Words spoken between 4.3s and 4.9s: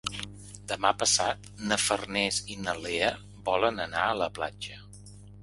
platja.